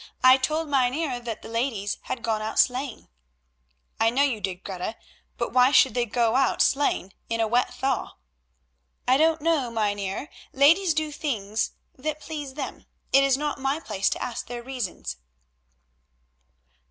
"I 0.23 0.37
told 0.37 0.67
Mynheer 0.67 1.19
that 1.19 1.43
the 1.43 1.47
ladies 1.47 1.99
had 2.05 2.23
gone 2.23 2.41
out 2.41 2.57
sleighing." 2.57 3.07
"I 3.99 4.09
know 4.09 4.23
you 4.23 4.41
did, 4.41 4.63
Greta; 4.63 4.95
but 5.37 5.53
why 5.53 5.71
should 5.71 5.93
they 5.93 6.07
go 6.07 6.35
out 6.35 6.59
sleighing 6.63 7.13
in 7.29 7.39
a 7.39 7.45
wet 7.47 7.71
thaw?" 7.71 8.15
"I 9.07 9.17
don't 9.17 9.41
know, 9.41 9.69
Mynheer. 9.69 10.29
Ladies 10.53 10.95
do 10.95 11.05
those 11.05 11.17
things 11.17 11.73
that 11.97 12.19
please 12.19 12.55
them. 12.55 12.87
It 13.13 13.23
is 13.23 13.37
not 13.37 13.59
my 13.59 13.79
place 13.79 14.09
to 14.09 14.23
ask 14.23 14.47
their 14.47 14.63
reasons." 14.63 15.17